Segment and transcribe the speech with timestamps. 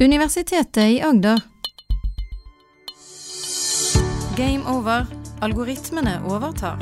[0.00, 1.38] Universitetet i Agder.
[4.36, 5.06] Game over.
[5.40, 6.80] Algoritmene overtar.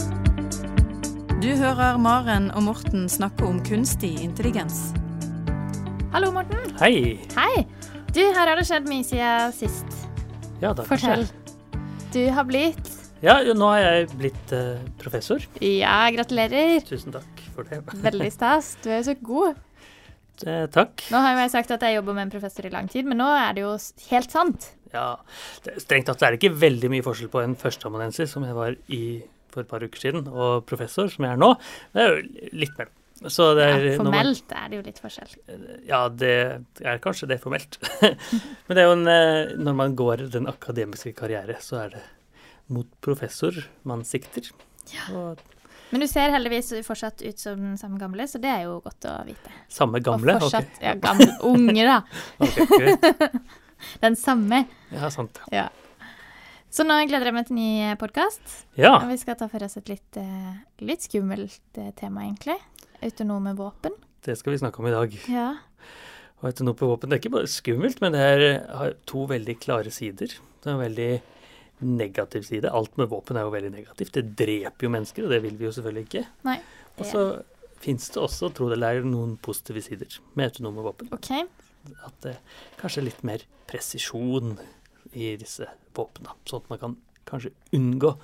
[1.42, 4.94] Du hører Maren og Morten snakke om kunstig intelligens.
[6.14, 6.62] Hallo, Morten.
[6.80, 7.18] Hei.
[7.36, 7.66] Hei.
[8.14, 9.98] Du, her har det skjedd mye siden sist.
[10.62, 11.26] Ja, det Fortell.
[12.14, 12.88] Du har blitt
[13.20, 15.44] Ja, nå har jeg blitt eh, professor.
[15.60, 16.80] Ja, gratulerer.
[16.88, 17.82] Tusen takk for det.
[18.08, 18.72] Veldig stas.
[18.80, 19.60] Du er jo så god.
[20.46, 21.02] Eh, takk.
[21.12, 23.18] Nå har jo jeg sagt at jeg jobber med en professor i lang tid, men
[23.22, 23.72] nå er det jo
[24.10, 24.70] helt sant.
[24.92, 25.16] Ja,
[25.64, 28.74] det, Strengt tatt er det ikke veldig mye forskjell på en førsteamanuensis, som jeg var
[28.92, 29.02] i
[29.52, 31.50] for et par uker siden, og professor, som jeg er nå.
[31.92, 32.88] Det er jo litt mer.
[33.28, 35.34] Så det Ja, formelt man- er det jo litt forskjell.
[35.86, 37.76] Ja, det er kanskje det formelt.
[38.66, 42.02] Men det er jo en, eh, når man går den akademiske karriere, så er det
[42.68, 43.52] mot professor
[43.84, 44.50] man sikter.
[45.12, 45.38] Og
[45.92, 49.04] Men du ser heldigvis fortsatt ut som den samme gamle, så det er jo godt
[49.10, 49.52] å vite.
[49.68, 50.38] samme gamle.
[50.38, 50.86] Og fortsatt, okay.
[50.88, 51.98] ja, gamle, unge da.
[52.46, 53.36] okay, greit.
[54.00, 54.62] Den samme.
[54.94, 55.40] Ja, sant.
[55.50, 55.66] Ja.
[56.72, 58.40] Så nå gleder jeg meg til ny podkast.
[58.78, 58.94] Ja.
[59.02, 60.54] Og vi skal ta for oss et litt, eh,
[60.86, 62.56] litt skummelt eh, tema, egentlig.
[63.04, 63.98] Autonome våpen.
[64.24, 65.18] Det skal vi snakke om i dag.
[65.28, 65.48] Ja.
[66.40, 68.46] Og autonome våpen det er ikke bare skummelt, men det er,
[68.78, 70.38] har to veldig klare sider.
[70.62, 71.10] Det er veldig
[71.86, 72.70] negativ side.
[72.70, 74.14] Alt med våpen er jo veldig negativt.
[74.16, 76.24] Det dreper jo mennesker, og det vil vi jo selvfølgelig ikke.
[76.48, 76.58] Nei.
[76.98, 77.24] Og så
[77.82, 81.10] fins det også, tro det eller ei, noen positive sider med autonome våpen.
[81.14, 81.32] OK.
[82.06, 82.36] At det
[82.78, 84.54] kanskje er litt mer presisjon
[85.12, 85.66] i disse
[85.96, 86.36] våpnene.
[86.48, 88.14] Sånn at man kan kanskje unngå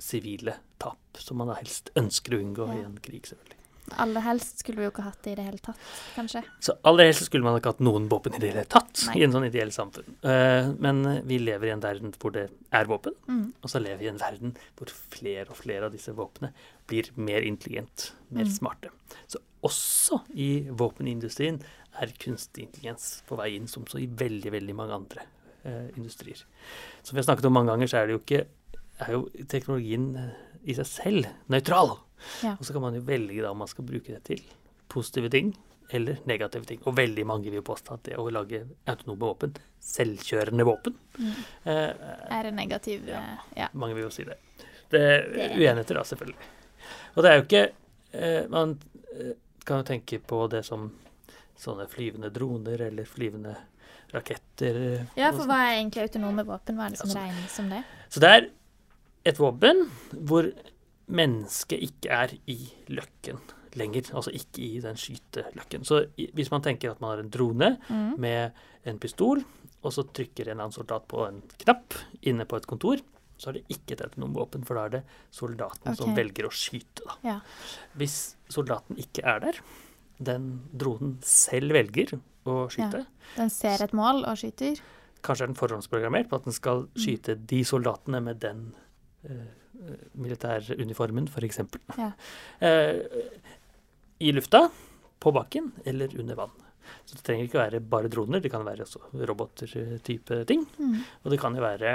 [0.00, 3.59] sivile tap, som man da helst ønsker å unngå i en krig, selvfølgelig.
[3.98, 5.76] Aller helst skulle vi jo ikke hatt det i det hele tatt,
[6.14, 6.42] kanskje.
[6.60, 9.18] Så aller helst skulle man ikke hatt noen våpen i det hele tatt Nei.
[9.18, 10.06] i en sånn ideell samfunn.
[10.24, 13.52] Uh, men vi lever i en verden hvor det er våpen, Mm.
[13.62, 16.52] og så lever vi i en verden hvor flere og flere av disse våpnene
[16.86, 18.52] blir mer intelligent, mer Mm.
[18.52, 18.90] smarte.
[19.28, 21.60] Så også i våpenindustrien
[22.00, 25.26] er kunstig intelligens på vei inn, som så i veldig, veldig mange andre
[25.66, 26.44] uh, industrier.
[27.02, 28.46] Som vi har snakket om mange ganger, så er det jo ikke
[29.00, 30.30] er jo teknologien eh,
[30.64, 31.98] i seg selv nøytral.
[32.42, 32.52] Ja.
[32.58, 34.42] Og så kan man jo velge da om man skal bruke det til
[34.88, 35.54] positive ting
[35.92, 36.80] eller negative ting.
[36.86, 41.32] Og veldig mange vil påstå at det å lage autonome våpen, selvkjørende våpen Mm.
[41.64, 41.94] eh,
[42.30, 43.18] Er det negativ Ja.
[43.18, 43.68] eh, Ja.
[43.74, 44.38] Mange vil jo si det.
[44.90, 46.36] Det er er- uenigheter da, selvfølgelig.
[47.16, 47.72] Og det er jo ikke
[48.12, 48.78] eh, Man
[49.18, 49.32] eh,
[49.64, 50.92] kan jo tenke på det som
[51.58, 53.56] sånne flyvende droner eller flyvende
[54.12, 54.76] raketter.
[55.00, 55.46] eh, ja, for sånn.
[55.48, 56.76] hva er egentlig autonome våpen?
[56.76, 57.84] Hva er det som Altså- regnes som det?
[58.10, 58.50] Så det er
[59.24, 60.48] et våpen hvor
[61.10, 62.58] mennesket ikke er i
[62.88, 63.40] løkken
[63.78, 64.10] lenger.
[64.14, 65.84] Altså ikke i den skyteløkken.
[65.86, 66.04] Så
[66.34, 68.18] hvis man tenker at man har en drone Mm.
[68.20, 68.52] med
[68.86, 69.44] en pistol,
[69.82, 72.98] og så trykker en eller annen soldat på en knapp inne på et kontor,
[73.38, 77.00] så er det ikke et våpen, for da er det soldaten som velger å skyte.
[77.06, 77.14] Da.
[77.24, 77.40] Ja.
[77.96, 79.52] Hvis soldaten ikke er der,
[80.20, 84.80] den dronen selv velger å skyte, Den ser et mål og skyter.
[85.22, 86.88] kanskje er den forhåndsprogrammert på at den skal Mm.
[86.96, 88.89] skyte de soldatene med den uh,
[90.20, 91.60] militæruniformen, f.eks.
[91.98, 92.10] Ja.
[92.60, 92.96] Eh,
[94.20, 94.70] I lufta,
[95.20, 96.50] på bakken eller under vann.
[97.04, 100.60] Så det trenger ikke være bare droner, det kan være også roboter-type ting.
[100.78, 100.96] Mm.
[101.24, 101.90] Og det kan jo være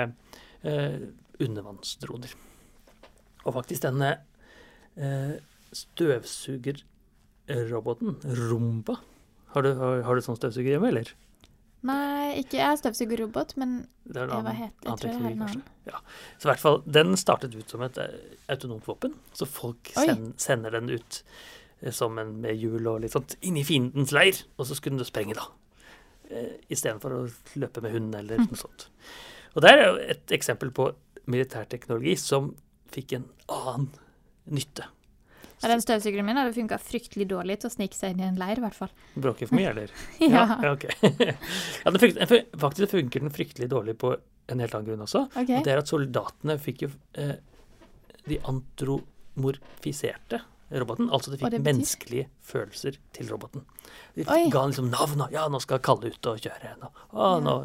[0.64, 1.00] eh,
[1.42, 2.32] undervannsdroner.
[3.46, 4.10] Og faktisk denne
[4.96, 5.34] eh,
[5.76, 8.10] støvsugerroboten,
[8.50, 8.96] Rumba
[9.56, 11.08] Har du, har, har du sånn støvsuger hjemme, eller?
[11.86, 15.42] Nei, ikke jeg er støvsugerrobot, men Det er annen- het- jeg tror jeg har en
[15.46, 15.64] annen.
[15.86, 16.00] Ja.
[16.40, 18.16] Så i hvert fall, den startet ut som et eh,
[18.50, 19.14] autonomt våpen.
[19.34, 21.22] Så folk send, sender den ut
[21.84, 24.98] eh, som en med hjul og litt sånt inn i fiendens leir, og så skulle
[24.98, 25.46] den sprenge, da.
[26.32, 27.22] Eh, Istedenfor å
[27.62, 28.48] løpe med hund eller Hm.
[28.50, 28.88] noe sånt.
[29.56, 30.90] Og det er jo et eksempel på
[31.28, 32.56] militærteknologi som
[32.92, 33.90] fikk en annen
[34.50, 34.86] nytte.
[35.62, 38.40] Ja, den støvsugeren min hadde funka fryktelig dårlig til å snike seg inn i en
[38.40, 38.92] leir, i hvert fall.
[39.16, 39.94] Bråker for mye, eller?
[40.36, 40.46] Ja.
[40.64, 40.86] ja ok.
[41.86, 44.16] ja, funker, faktisk funker den fryktelig dårlig på
[44.52, 45.26] en helt annen grunn også.
[45.34, 45.60] Okay.
[45.60, 47.38] Og det er at soldatene fikk jo eh,
[48.30, 50.42] De antromorfiserte
[50.76, 51.10] roboten.
[51.14, 53.66] Altså de fikk menneskelige følelser til roboten.
[54.16, 54.46] De Oi.
[54.52, 55.26] ga han liksom navn.
[55.34, 56.76] Ja, nå skal Kalle ut og kjøre.
[56.82, 57.40] Nå, å, Ja.
[57.40, 57.56] nå,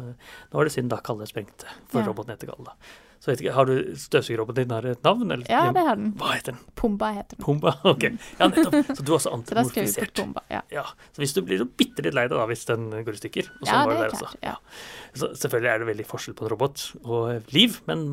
[0.51, 2.07] nå var det synd da Kalle sprengte, for Ja.
[2.07, 2.65] roboten heter Kalle.
[2.65, 2.75] da.
[3.21, 5.29] Så vet ikke, Har du støvsugerroboten din har et navn?
[5.29, 5.45] Eller?
[5.45, 6.07] Ja, det har den.
[6.17, 6.61] Hva heter den?
[6.79, 7.45] Pumba heter den.
[7.45, 7.75] Pumba?
[7.91, 8.07] Ok.
[8.39, 8.89] Ja, nettopp.
[8.97, 10.23] Så du er også Så vi på.
[10.23, 10.41] Pumba.
[10.49, 13.13] Ja, Ja, så hvis du blir så bitte litt lei deg da, hvis den går
[13.13, 14.23] i stykker og sånn ja var det det er der klart.
[14.23, 14.41] også.
[14.41, 14.55] Ja.
[15.21, 18.05] Så selvfølgelig er det veldig forskjell på en robot og liv, men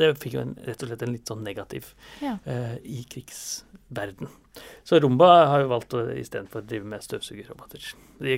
[0.00, 1.90] det fikk jo en, rett og slett en litt sånn negativ
[2.24, 2.38] Ja.
[2.46, 4.30] uh, i krigsverden.
[4.88, 7.92] Så Rumba har jo valgt å istedenfor drive med støvsugerroboter.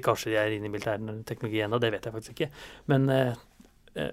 [0.05, 2.51] Kanskje de er inne i militærteknologi ennå, det vet jeg faktisk ikke.
[2.93, 3.39] Men uh,
[3.95, 4.11] eh,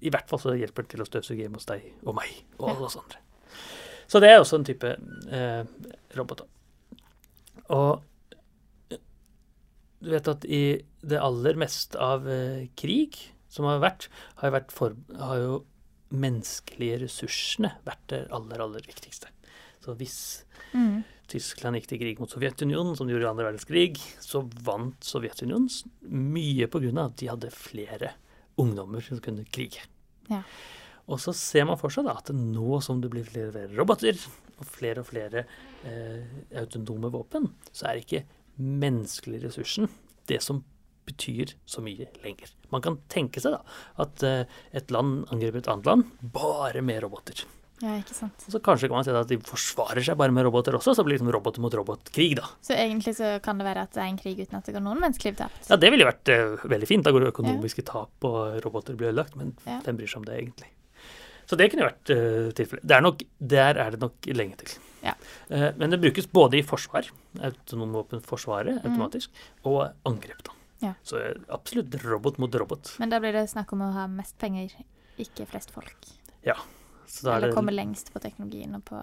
[0.00, 2.70] i hvert fall så hjelper det til å støvsuge hjemme hos deg og meg og
[2.72, 3.22] alle oss andre.
[4.08, 4.92] Så det er også en type
[5.36, 5.64] eh,
[6.16, 6.44] robot.
[7.76, 9.00] Og eh,
[10.00, 10.62] du vet at i
[11.04, 13.18] det aller meste av eh, krig
[13.52, 14.08] som har vært,
[14.40, 15.58] har vært for, har jo
[16.08, 19.32] menneskelige ressursene vært det aller, aller viktigste.
[19.84, 20.20] Så hvis
[20.76, 21.02] Mm.
[21.28, 25.68] Tyskland gikk til krig mot Sovjetunionen, som de gjorde i andre verdenskrig, så vant Sovjetunionen
[26.08, 27.04] mye pga.
[27.04, 28.14] at de hadde flere
[28.60, 29.84] ungdommer som kunne krige.
[30.28, 30.42] Ja.
[31.08, 33.78] Og så ser man for seg da at nå som det blir flere og flere
[33.78, 34.18] roboter,
[34.58, 35.44] og flere og flere
[35.86, 36.24] eh,
[36.60, 38.24] autonome våpen, så er ikke
[38.58, 39.88] menneskelig ressursen
[40.28, 40.64] det som
[41.08, 42.50] betyr så mye lenger.
[42.74, 43.62] Man kan tenke seg da
[44.04, 47.46] at eh, et land angriper et annet land bare med roboter.
[47.80, 48.42] Ja, ikke sant.
[48.48, 51.04] Og så kanskje kan man si at de forsvarer seg bare med roboter også, så
[51.06, 52.48] blir det liksom robot mot robot-krig, da.
[52.64, 54.82] Så egentlig så kan det være at det er en krig uten at det går
[54.82, 55.68] noen menneskeliv tapt.
[55.70, 57.04] Ja, det ville vært uh, veldig fint.
[57.06, 59.36] Da går det økonomiske tap, og roboter blir ødelagt.
[59.38, 59.78] Men Ja.
[59.86, 60.70] hvem bryr seg om det, egentlig?
[61.48, 62.84] Så det kunne vært uh, tilfellet.
[62.90, 63.06] Er
[63.54, 64.74] der er det nok lenge til.
[65.06, 65.14] Ja.
[65.48, 67.06] Uh, men det brukes både i forsvar,
[67.40, 68.90] autonome våpen forsvaret Mm.
[68.90, 69.30] automatisk,
[69.64, 70.52] og angrep, da.
[70.82, 70.92] Ja.
[71.02, 72.96] Så absolutt robot mot robot.
[72.98, 74.74] Men da blir det snakk om å ha mest penger,
[75.18, 75.96] ikke flest folk.
[76.44, 76.54] Ja.
[77.24, 79.00] Eller det, komme lengst på teknologien og på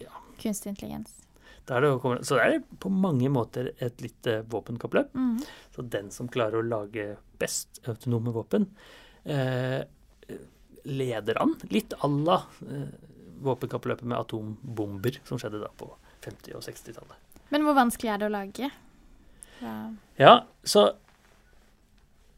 [0.00, 0.10] Ja.
[0.40, 1.12] kunstig intelligens.
[1.80, 5.12] det, komme- så det er på mange måter et lite våpenkappløp.
[5.14, 5.36] Mm.
[5.74, 8.66] Så den som klarer å lage best autonome våpen,
[9.24, 9.84] eh,
[10.84, 11.54] leder an.
[11.70, 12.88] Litt à la eh,
[13.42, 15.92] våpenkappløpet med atombomber som skjedde da på
[16.22, 17.16] 50- og 60-tallet.
[17.50, 18.70] Men hvor vanskelig er det å lage?
[19.60, 19.76] Ja.
[20.18, 20.34] Ja,
[20.64, 20.88] så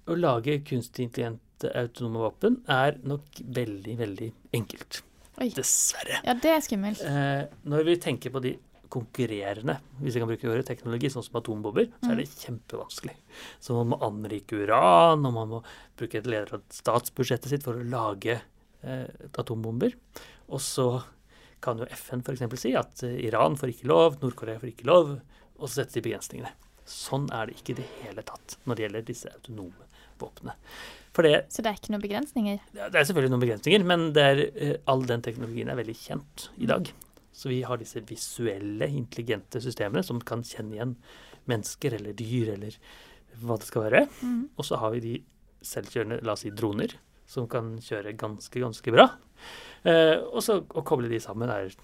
[0.07, 1.07] å lage kunstig
[1.65, 5.03] intelligente autonome våpen er nok veldig, veldig enkelt.
[5.41, 5.51] Oi.
[5.51, 6.21] Dessverre.
[6.25, 7.03] ja, det er skummelt.
[7.03, 8.57] Eh, når vi tenker på de
[8.89, 13.17] konkurrerende, hvis jeg kan bruke ordet teknologi, sånn som atombomber, så er det kjempevanskelig.
[13.59, 15.63] Så man må anrike uran, og man må
[15.99, 19.97] bruke et leder av statsbudsjettet sitt for å lage eh, atombomber.
[20.47, 21.03] Og så
[21.65, 22.45] kan jo FN f.eks.
[22.61, 25.17] si at eh, Iran får ikke lov, Nord-Korea får ikke lov,
[25.59, 26.55] og så setter de begrensningene.
[26.87, 29.89] Sånn er det ikke i det hele tatt når det gjelder disse autonome
[30.21, 30.55] våpnene.
[31.23, 32.59] Det, Så det er ikke noen begrensninger?
[32.75, 36.67] Det er selvfølgelig noen begrensninger, men er, eh, all den teknologien er veldig kjent i
[36.67, 36.91] dag.
[37.35, 40.97] Så vi har disse visuelle, intelligente systemene som kan kjenne igjen
[41.51, 42.77] mennesker eller dyr eller
[43.43, 44.05] hva det skal være.
[44.23, 44.43] Mm.
[44.57, 45.15] Og så har vi de
[45.65, 46.95] selvkjørende, la oss si droner,
[47.27, 49.09] som kan kjøre ganske, ganske bra.
[49.85, 51.75] Eh, og så å koble de sammen er,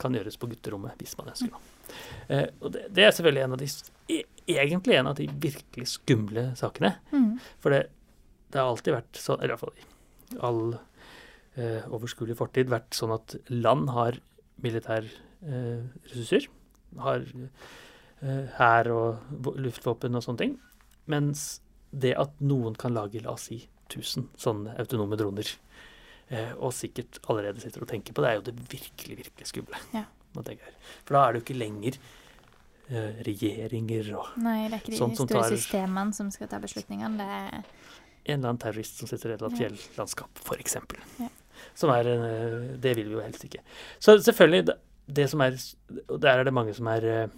[0.00, 1.72] kan gjøres på gutterommet hvis man ønsker det.
[2.28, 3.68] Eh, og det, det er selvfølgelig en av de,
[4.14, 4.24] e-
[4.56, 6.94] egentlig en av de virkelig skumle sakene.
[7.12, 7.34] Mm.
[7.62, 7.82] For det,
[8.54, 10.60] det har alltid vært sånn, eller iallfall i all
[11.58, 14.16] eh, overskuelig fortid, vært sånn at land har
[14.62, 15.06] militær
[15.44, 16.46] eh.
[17.02, 17.26] Har
[18.22, 20.54] eh, og luftvåpen og sånne ting.
[21.10, 21.44] Mens
[21.94, 23.60] det at noen kan lage, la oss si,
[23.90, 25.50] 1000 sånne autonome droner,
[26.32, 29.82] eh, og sikkert allerede sitter og tenker på det, er jo det virkelig, virkelig skumle.
[29.94, 30.06] Ja.
[30.34, 31.98] For da er det jo ikke lenger
[32.88, 37.20] eh, regjeringer og Nei, det er ikke de store tar- systemene som skal ta beslutningene.
[37.20, 37.68] Det er
[38.24, 39.60] en eller annen terrorist som sitter i et eller annet
[39.94, 40.76] fjellandskap, f.eks.
[41.20, 41.28] Ja.
[41.78, 43.60] Som er eh, Det vil vi jo helst ikke.
[44.02, 44.76] Så selvfølgelig, det,
[45.20, 45.56] det som er
[46.08, 47.28] Og der er det mange som er eh,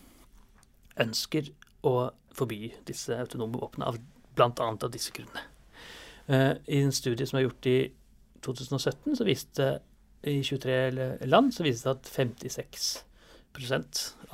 [1.03, 1.50] ønsker
[1.87, 3.99] å forby disse autonome våpnene,
[4.37, 4.50] bl.a.
[4.61, 5.43] av disse grunnene.
[6.29, 7.77] Eh, I en studie som er gjort i
[8.44, 9.69] 2017, så viste
[10.27, 13.05] i 23 land, så viste det at 56%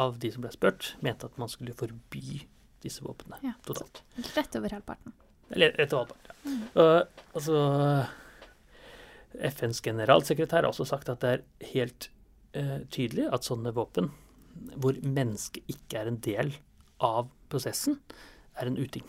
[0.03, 2.43] av de som ble spurt, mente at man skulle forby
[2.83, 3.53] disse våpnene Ja.
[3.67, 4.03] totalt.
[4.37, 5.13] rett over halvparten.
[5.53, 6.35] Eller etter valgpart, ja.
[6.43, 6.63] Mm.
[6.83, 7.59] Og, altså,
[9.53, 12.09] FNs generalsekretær har også sagt at det er helt
[12.56, 14.11] uh, tydelig at sånne våpen,
[14.77, 16.53] hvor mennesket ikke er en del
[17.03, 17.99] av prosessen,
[18.61, 19.06] er en uting.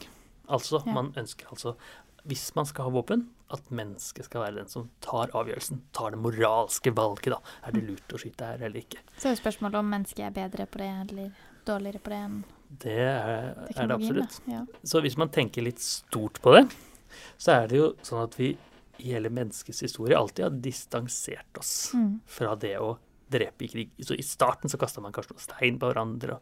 [0.47, 0.93] Altså, Ja.
[0.93, 1.75] man ønsker altså,
[2.23, 6.19] hvis man skal ha våpen, at mennesket skal være den som tar avgjørelsen, tar det
[6.23, 7.39] moralske valget, da.
[7.67, 9.01] Er det lurt å skyte her eller ikke?
[9.17, 11.33] Så er jo spørsmålet om mennesket er bedre på det eller
[11.67, 12.43] dårligere på det enn
[12.79, 14.39] Det er, er det absolutt.
[14.49, 14.65] Ja.
[14.83, 16.65] Så hvis man tenker litt stort på det,
[17.37, 18.53] så er det jo sånn at vi
[19.03, 22.19] i hele menneskets historie alltid har distansert oss Mm.
[22.25, 22.95] fra det å
[23.33, 23.89] drepe i krig.
[24.05, 26.41] Så I starten så kasta man kanskje noen stein på hverandre, og,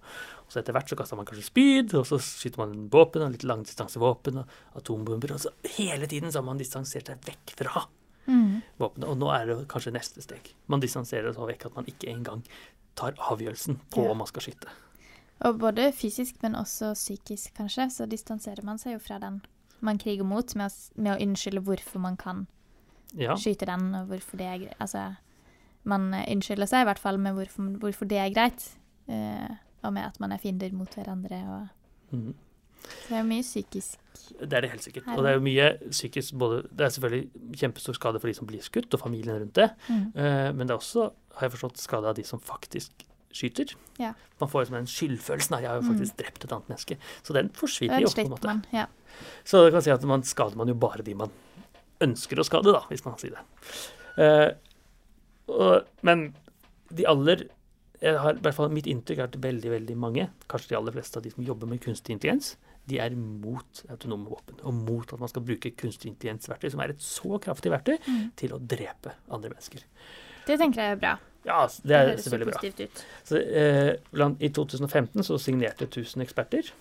[0.52, 3.46] så etter hvert så kasta man kanskje spyd, og så skyter man våpen, og litt
[3.48, 7.86] langdistansevåpen og atombomber, og så hele tiden så har man distansert seg vekk fra
[8.28, 8.62] Mm.
[8.80, 9.08] våpenet.
[9.10, 10.52] Og nå er det kanskje neste steg.
[10.68, 12.44] Man distanserer seg så vekk at man ikke engang
[12.96, 14.12] tar avgjørelsen på Ja.
[14.12, 14.68] om man skal skyte.
[15.42, 19.42] Og både fysisk, men også psykisk, kanskje, så distanserer man seg jo fra den
[19.82, 22.44] man kriger mot, med å, med å unnskylde hvorfor man kan
[23.18, 23.34] Ja.
[23.36, 24.76] skyte den, og hvorfor det er greit.
[24.80, 25.16] Altså,
[25.84, 28.68] man eh, unnskylder seg i hvert fall med hvorfor, hvorfor det er greit,
[29.10, 29.50] uh,
[29.84, 31.42] og med at man er fiender mot hverandre.
[31.50, 31.68] Og,
[32.12, 32.34] Mm.
[32.84, 33.98] så det er mye psykisk.
[34.40, 35.08] Det er det helt sikkert.
[35.18, 38.48] Og det er jo mye psykisk både Det er selvfølgelig kjempestor skade for de som
[38.48, 39.70] blir skutt, og familien rundt det.
[39.90, 40.12] Mm.
[40.16, 42.92] Eh, men det er også, har jeg forstått, skade av de som faktisk
[43.34, 43.76] skyter.
[44.00, 44.14] Ja.
[44.40, 46.98] Man får liksom den skyldfølelsen av 'jeg har jo faktisk drept et annet menneske'.
[47.24, 48.08] Så den forsvinner jo.
[48.08, 48.48] på en måte.
[48.48, 48.66] man.
[48.74, 48.86] Ja.
[49.46, 51.32] Så det kan si at man skader man jo bare de man
[52.02, 53.42] ønsker å skade, da, hvis man kan si det.
[54.18, 54.52] Uh,
[55.48, 56.36] og, men
[56.94, 57.48] de aller
[58.02, 60.92] jeg har, i hvert fall Mitt inntrykk er at veldig veldig mange, kanskje de aller
[60.92, 62.56] fleste av de som jobber med kunstig intelligens,
[62.90, 64.58] de er mot autonome våpen.
[64.66, 68.32] Og mot at man skal bruke kunstig intelligensverktøy, som er et så kraftig verktøy, Mm.
[68.36, 69.84] til å drepe andre mennesker.
[70.48, 71.18] Det tenker jeg er bra.
[71.46, 72.86] Ja, det Det er jo selvfølgelig bra.
[72.86, 73.06] ut.
[73.26, 76.72] Så, eh, blant, I 2015 så signerte 1000 eksperter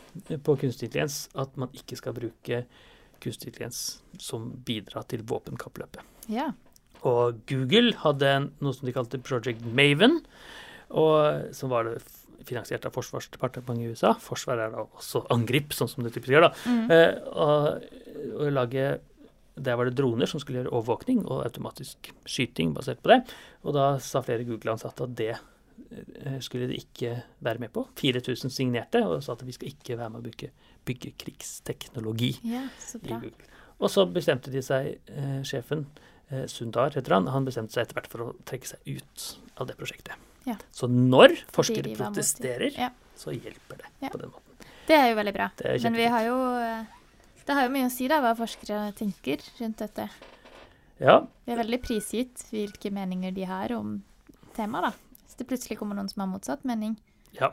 [0.44, 2.64] på kunstig intelligens at man ikke skal bruke
[3.20, 6.00] kunstig intelligens som bidrar til våpenkappløpet.
[6.28, 6.52] Ja.
[7.02, 10.20] Og Google hadde en, noe som de kalte Project Maven,
[10.90, 12.02] og, som var det
[12.48, 14.14] finansiert av Forsvarsdepartementet i USA.
[14.20, 16.48] Forsvaret er da også angrip, sånn som det typisk gjør.
[16.48, 16.52] da.
[16.66, 16.90] Mm.
[16.90, 17.88] Eh, og,
[18.36, 18.86] og lage,
[19.56, 23.20] Der var det droner som skulle gjøre overvåkning og automatisk skyting basert på det.
[23.64, 27.86] Og da sa flere Google-ansatte at det eh, skulle de ikke være med på.
[27.98, 30.50] 4000 signerte og sa at vi skal ikke være med å bygge,
[30.88, 33.18] bygge krigsteknologi ja, så i bra.
[33.20, 33.48] Google.
[33.80, 35.86] Og så bestemte de seg, eh, sjefen
[36.30, 39.26] eh, Sundar heter han, han bestemte seg etter hvert for å trekke seg ut
[39.60, 40.14] av det prosjektet.
[40.46, 40.56] Ja.
[40.72, 42.90] Så når forskere protesterer, Ja.
[43.16, 44.46] så hjelper det på den måten.
[44.88, 45.50] Det er jo veldig bra.
[45.84, 46.96] Men vi har jo eh,
[47.50, 50.04] Det har jo mye å si, da, hva forskere tenker rundt dette.
[51.02, 51.16] Ja,
[51.48, 53.96] Vi er veldig prisgitt hvilke meninger de har om
[54.54, 55.16] temaet, da.
[55.24, 56.94] Hvis det plutselig kommer noen som har motsatt mening,
[57.34, 57.48] ja,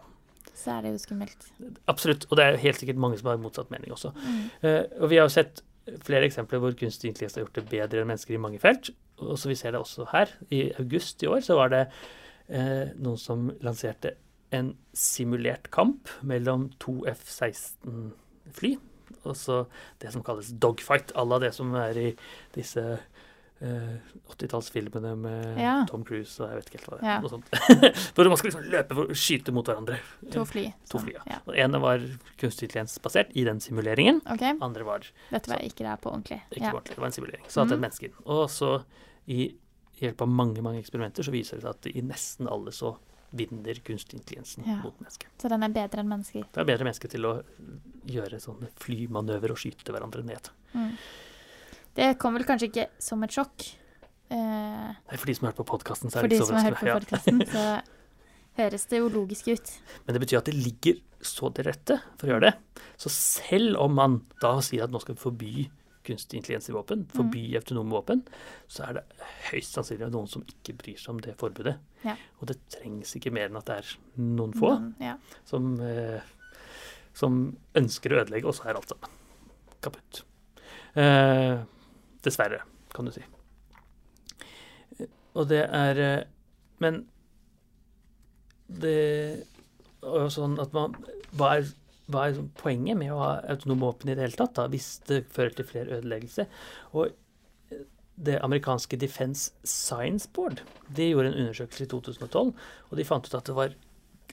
[0.53, 1.47] så er det jo skummelt.
[1.89, 2.27] absolutt.
[2.29, 4.11] Og det er helt sikkert mange som har motsatt mening også.
[4.13, 4.43] Mm.
[4.61, 5.63] Uh, og vi har jo sett
[6.05, 8.91] flere eksempler hvor kunstig intelligens har gjort det bedre enn mennesker i mange felt.
[9.23, 10.33] Og så vi ser det også her.
[10.53, 11.81] I august i år så var det
[12.53, 14.13] eh, noen som lanserte
[14.53, 18.75] en simulert kamp mellom to F-16-fly.
[19.27, 19.63] Og så
[20.01, 22.09] det som kalles dogfight, à la det som er i
[22.55, 22.83] disse
[23.61, 23.93] eh,
[24.33, 25.85] 80-tallsfilmene med Ja.
[25.89, 27.11] Tom Cruise og jeg vet ikke helt hva det er.
[27.11, 27.19] Ja.
[27.23, 27.51] Noe sånt.
[28.15, 29.99] hvor man skal liksom løpe for å skyte mot hverandre.
[30.33, 30.67] To fly.
[30.91, 31.25] To fly, ja.
[31.35, 31.39] ja.
[31.45, 32.03] Og ene var
[32.41, 34.21] kunstig intelligens-basert i den simuleringen.
[34.37, 34.57] Okay.
[34.61, 36.41] Andre var dette var ikke det på ordentlig.
[36.51, 36.73] ikke Ja.
[36.73, 37.47] ordentlig, det var en simulering.
[37.47, 37.79] Så hadde mm.
[37.79, 38.19] et menneske inn.
[38.25, 38.71] Og så
[39.27, 39.51] i
[39.97, 42.95] hjelp av mange mange eksperimenter så viser det seg at i nesten alle så
[43.35, 44.77] vinner kunstig intelligensen Ja.
[44.83, 45.27] mot mennesket.
[45.41, 46.45] Så den er bedre enn mennesker.
[46.53, 47.33] Det er bedre mennesker til å
[48.07, 50.49] gjøre sånne flymanøver og skyte hverandre ned.
[50.73, 50.93] Mm.
[51.97, 53.73] Det kom vel kanskje ikke som et sjokk.
[54.29, 57.47] Eh, Nei, For de som har hørt på podkasten, så er det ikke så overraskende.
[57.47, 57.51] Ja.
[57.51, 57.81] så
[58.61, 59.71] høres det jo logisk ut.
[60.05, 62.81] Men det betyr at det ligger så til rette for å gjøre det.
[62.97, 65.53] Så selv om man da sier at nå skal vi forby
[66.07, 67.57] kunstig intelligens i våpen, forby Mm.
[67.59, 68.23] autonome våpen,
[68.71, 69.03] så er det
[69.51, 71.75] høyst sannsynlig noen som ikke bryr seg om det forbudet.
[72.05, 72.15] Ja.
[72.39, 75.17] Og det trengs ikke mer enn at det er noen få noen, ja.
[75.45, 76.21] som, eh,
[77.13, 79.09] som ønsker å ødelegge, og så er alt sammen
[79.81, 80.23] kaputt.
[80.97, 81.59] Eh,
[82.25, 82.61] dessverre,
[82.93, 83.21] kan du si.
[84.99, 86.23] Eh, Og det er eh,
[86.79, 87.07] Men
[88.69, 89.45] det
[90.03, 90.95] jo sånn at man
[91.37, 91.69] Hva er,
[92.11, 94.89] hva er sånn poenget med å ha autonome våpen i det hele tatt, da, hvis
[95.09, 96.47] det fører til flere ødeleggelser?
[96.93, 97.09] Og
[97.73, 97.83] eh,
[98.29, 102.53] det amerikanske Defense Science Board de gjorde en undersøkelse i 2012,
[102.89, 103.75] og de fant ut at det var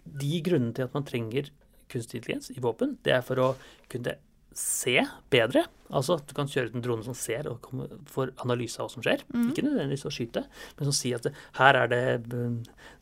[0.04, 1.50] de grunnene til at man trenger
[1.90, 3.50] kunstig intelligens i våpen, det er for å
[3.92, 4.16] kunne
[4.58, 4.96] se
[5.30, 5.64] bedre.
[5.94, 8.88] Altså at du kan kjøre ut en drone som ser og kommer, får analyse av
[8.88, 9.22] hva som skjer.
[9.34, 9.48] Mm.
[9.52, 10.44] Ikke nødvendigvis å skyte,
[10.78, 12.56] men som sier at det, her er det eh,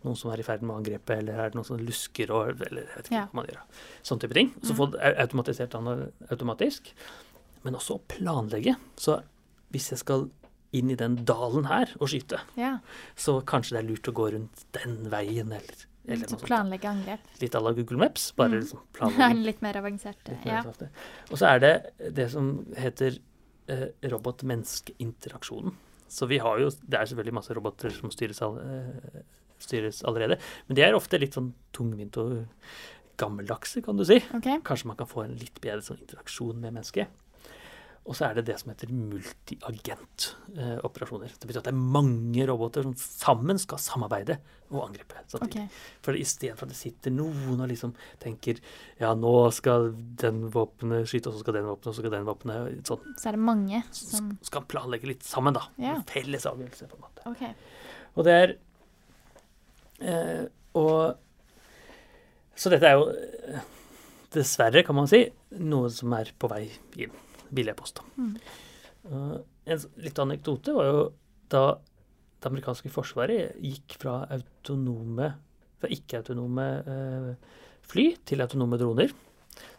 [0.05, 2.33] noen som er i ferd med å angripe, eller her er det noen som lusker
[2.35, 3.27] og Eller jeg vet ikke Ja.
[3.31, 3.63] hva man gjør.
[4.03, 4.53] Sånn type ting.
[4.63, 4.77] Så Mhm.
[4.83, 5.75] få det automatisert
[6.31, 6.93] automatisk.
[7.65, 8.77] Men også å planlegge.
[8.97, 9.23] Så
[9.73, 10.31] hvis jeg skal
[10.73, 12.79] inn i den dalen her og skyte, ja.
[13.17, 17.21] så kanskje det er lurt å gå rundt den veien, eller, eller Så planlegge angrep.
[17.41, 18.61] Litt à la Google Maps, bare Mm.
[18.61, 19.45] liksom planlegge.
[19.49, 20.29] Litt mer avansert.
[20.29, 20.63] Litt mer Ja.
[20.63, 20.89] sånn.
[21.31, 23.19] Og så er det det som heter
[23.69, 25.73] eh, robot-menneske-interaksjonen.
[26.09, 29.23] Så vi har jo Det er selvfølgelig masse roboter som styres, all, eh,
[29.61, 32.47] styres allerede, men de er ofte litt sånn tungvinte og
[33.17, 34.17] gammeldagse, kan du si.
[34.35, 34.59] Okay.
[34.61, 37.07] Kanskje man kan få en litt bedre sånn interaksjon med mennesket.
[38.03, 41.31] Og så er det det som heter multiagent-operasjoner.
[41.39, 44.43] det betyr at det er mange roboter som sammen skal samarbeide
[44.73, 45.15] og angripe.
[45.39, 45.47] Okay.
[45.47, 45.57] ok.
[46.03, 47.93] For istedenfor at det sitter noen og liksom
[48.23, 48.55] tenker
[48.99, 52.27] ja, nå skal den våpenet skyte, og så skal den våpenet, og så skal den
[52.27, 53.03] våpenet sånn.
[53.23, 55.63] Så er det mange som skal planlegge litt sammen, da.
[55.79, 55.95] Ja.
[56.01, 57.21] En Felles avgjørelse, på en måte.
[57.31, 57.53] Okay.
[58.17, 58.49] Og det er
[60.03, 60.45] eh,
[60.77, 61.15] Og
[62.59, 63.63] Så dette er jo eh,
[64.35, 65.21] dessverre, kan man si,
[65.63, 66.65] noe som er på vei
[66.99, 67.15] inn.
[67.53, 68.01] Vil post.
[68.17, 68.35] Mm.
[69.07, 71.01] Uh, en litt anekdote var jo
[71.53, 71.65] da
[72.43, 75.33] det amerikanske forsvaret gikk fra autonome
[75.83, 79.15] fra ikke-autonome uh, fly til autonome droner.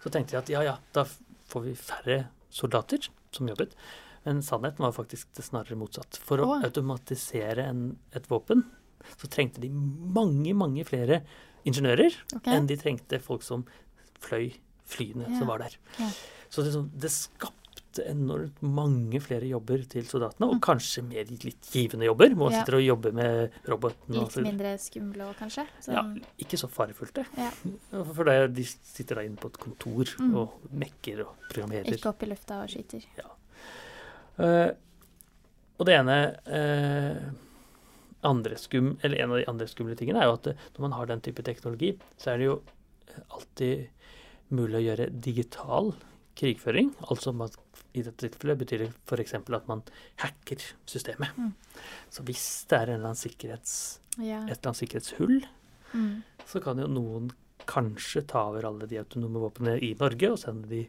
[0.03, 1.05] Så tenkte de at ja, ja, da
[1.49, 2.17] får vi færre
[2.53, 3.73] soldater som jobbet.
[4.27, 6.19] Men sannheten var faktisk det snarere motsatt.
[6.23, 6.63] For å oh.
[6.63, 8.65] automatisere en, et våpen,
[9.19, 11.23] så trengte de mange, mange flere
[11.67, 12.53] ingeniører okay.
[12.55, 13.65] enn de trengte folk som
[14.23, 14.53] fløy
[14.87, 15.39] flyene yeah.
[15.39, 15.75] som var der.
[15.97, 16.15] Yeah.
[16.51, 17.62] Så det, sånn- det skapte
[18.00, 22.29] enormt mange flere jobber til soldatene, og kanskje mer litt givende jobber.
[22.35, 22.51] Må Mm.
[22.51, 22.63] Ja.
[22.63, 24.13] sitte og jobbe med roboten.
[24.17, 25.67] Litt mindre skumle òg, kanskje?
[25.88, 27.25] Ja, Sånn, ikke så farefullte.
[27.38, 27.50] Ja.
[28.13, 30.35] For det, de sitter da inne på et kontor Mm.
[30.35, 31.93] og mekker og programmerer.
[31.93, 33.03] Ikke opp i lufta og skyter.
[34.39, 34.71] Eh,
[35.79, 37.31] og det ene uh,
[38.23, 40.91] andre skum, eller En av de andre skumle tingene er jo at eh, når man
[40.95, 42.62] har den type teknologi, så er det jo
[43.29, 43.89] alltid
[44.53, 45.93] mulig å gjøre digital
[46.39, 46.93] krigføring.
[47.09, 47.50] Altså man,
[47.93, 49.33] i dette tilfellet betyr det f.eks.
[49.35, 49.83] at man
[50.23, 51.35] hacker systemet.
[51.38, 51.53] Mm.
[52.09, 53.09] Så hvis det er en eller
[54.17, 54.39] Ja.
[54.45, 55.45] et eller annet sikkerhetshull,
[55.93, 56.23] Mm.
[56.47, 57.31] så kan jo noen
[57.67, 60.88] kanskje ta over alle de autonome våpnene i Norge og sende de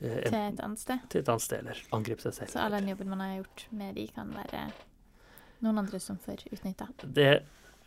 [0.00, 0.98] eh, Til et annet sted.
[1.08, 2.50] til et annet sted, eller angripe seg selv.
[2.50, 4.72] Så all den jobben man har gjort med de, kan være
[5.62, 6.88] noen andre som får utnytta.
[7.04, 7.42] Det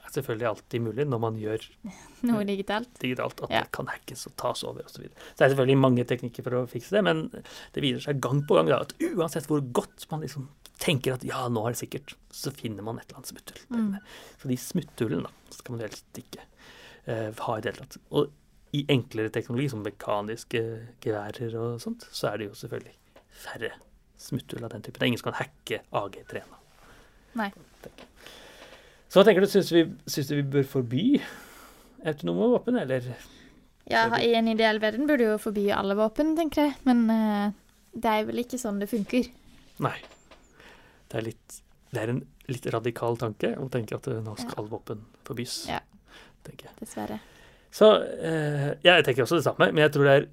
[0.10, 1.66] er selvfølgelig alltid mulig når man gjør
[2.30, 2.90] Noe digitalt.
[3.02, 3.62] digitalt, at Ja.
[3.64, 4.96] det kan hackes og tas over osv.
[4.98, 5.16] Så, videre.
[5.32, 8.44] så det er selvfølgelig mange teknikker for å fikse det, men det viser seg gang
[8.48, 10.50] på gang da, at uansett hvor godt man liksom
[10.84, 13.62] tenker at ja, nå er det sikkert, så finner man et eller annet smutthull.
[13.70, 13.98] Mm.
[14.42, 16.42] Så de smutthullene da, skal man helst ikke
[17.08, 18.00] uh, ha i det hele tatt.
[18.12, 18.32] Og
[18.74, 20.60] i enklere teknologi, som mekaniske
[21.06, 22.96] geværer og sånt, så er det jo selvfølgelig
[23.44, 23.70] færre
[24.24, 24.98] smutthull av den typen.
[25.00, 26.60] Det er ingen som kan hacke AG3 nå.
[27.40, 27.52] Nei.
[29.14, 31.04] Så hva tenker du, syns du, syns du vi bør forby
[32.02, 33.06] autonome våpen, eller?
[33.86, 36.74] Ja, i en ideell verden burde jo forby alle våpen, tenker jeg.
[36.90, 37.52] Men uh,
[37.94, 39.30] det er vel ikke sånn det funker.
[39.86, 39.94] Nei.
[41.12, 41.60] Det er, litt,
[41.94, 45.60] det er en litt radikal tanke å tenke at eh, nå skal våpen forbys.
[45.70, 45.84] Ja.
[46.82, 47.20] Dessverre.
[47.70, 50.26] Så uh, ja, jeg tenker også det samme, men jeg tror det er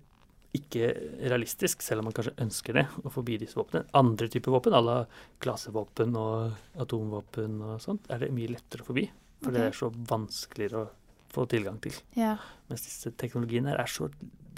[0.57, 0.89] ikke
[1.31, 3.87] realistisk, selv om man kanskje ønsker det, å forby disse våpnene.
[3.99, 4.97] Andre typer våpen, à la
[5.43, 9.07] klasevåpen og atomvåpen og sånt, er det mye lettere å forby.
[9.41, 10.89] For det er så vanskeligere å
[11.31, 11.95] få tilgang til.
[12.19, 12.35] Ja.
[12.69, 14.11] Mens disse teknologiene her er så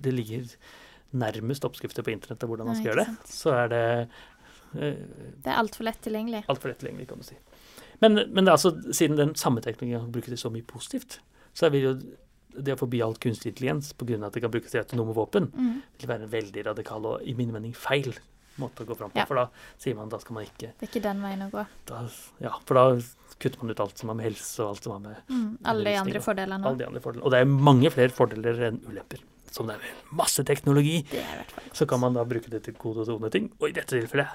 [0.03, 0.49] Det ligger
[1.15, 3.29] nærmest oppskrifter på internett av hvordan man skal gjøre det.
[3.31, 3.83] Så er det
[4.75, 4.97] eh,
[5.45, 6.43] Det er altfor lett tilgjengelig.
[6.49, 7.37] altfor lett tilgjengelig, kan du si.
[8.01, 11.21] Men, men det er altså, siden den samme teknologien brukes til så mye positivt,
[11.55, 11.93] så vil jo
[12.57, 14.27] det å forby alt kunstig intelligens pga.
[14.27, 15.83] at det kan brukes til autonome våpen, Mm.
[15.99, 18.12] vil være en veldig radikal og i min mening feil
[18.59, 19.17] måte å gå fram på.
[19.17, 19.25] Ja.
[19.25, 21.67] For da sier man da skal man ikke Det er ikke den veien å gå.
[21.87, 22.09] da,
[22.41, 23.01] Ja, for da
[23.41, 25.59] kutter man ut alt som har med helse og alt som har med Mm.
[25.65, 27.25] Alle de andre fordelene alle de andre fordelene.
[27.25, 29.19] Og det er mange flere fordeler enn ulemper.
[29.51, 31.05] Som det er med masse teknologi,
[31.73, 33.51] så kan man da bruke det til gode og onde ting.
[33.61, 34.29] Og i dette tilfellet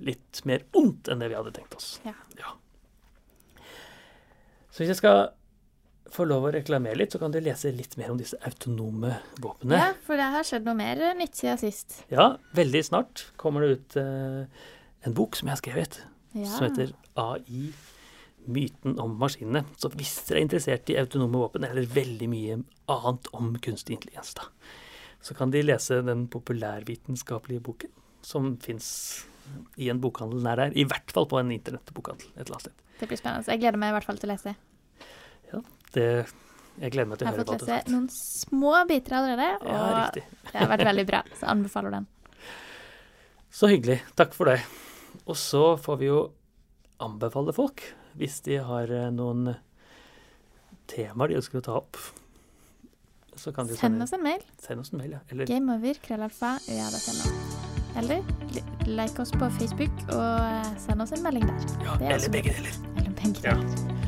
[0.00, 2.00] litt mer ondt enn det vi hadde tenkt oss.
[2.04, 2.12] Ja.
[4.70, 5.30] Så hvis jeg skal
[6.14, 9.78] få lov å reklamere litt, så kan dere lese litt mer om disse autonome våpnene.
[9.80, 12.00] Ja, for det har skjedd noe mer nytt siden sist.
[12.12, 14.66] Ja, veldig snart kommer det ut eh,
[15.08, 16.00] en bok som jeg har skrevet,
[16.36, 16.44] Ja.
[16.52, 17.70] som heter AI
[18.48, 19.64] myten om maskinene.
[19.76, 24.34] Så hvis dere er interessert i autonome våpen, eller veldig mye annet om kunstig intelligens,
[24.38, 24.46] da,
[25.20, 27.90] så kan de lese den populærvitenskapelige boken
[28.22, 29.24] som fins
[29.80, 30.72] i en bokhandel nær der.
[30.76, 32.86] I hvert fall på en internettbokhandel et eller annet sted.
[33.00, 33.48] Det blir spennende.
[33.52, 34.54] Jeg gleder meg i hvert fall til å lese.
[35.94, 36.06] Det,
[36.78, 39.48] jeg gleder meg til å har høre Jeg har fått lese noen små biter allerede,
[39.62, 41.22] og Ja, det har vært veldig bra.
[41.40, 42.06] Så anbefaler den.
[43.58, 44.00] Så hyggelig.
[44.18, 44.58] Takk for det.
[45.26, 46.18] Og så får vi jo
[47.02, 47.82] anbefale folk,
[48.18, 49.54] hvis de har eh, noen
[50.90, 51.96] temaer de ønsker å ta opp.
[53.38, 54.42] Så kan de Send oss en mail.
[54.58, 55.20] send oss en mail, ja.
[55.30, 57.34] Eller Gameover, krøllalfa, ua.no.
[57.98, 58.22] Eller
[58.88, 61.68] like oss på Facebook og eh, send oss en melding der.
[61.86, 62.74] Ja, er eller begge deler.
[62.98, 63.54] Eller begge Ja.
[63.54, 63.86] deler.
[63.94, 64.07] Dag.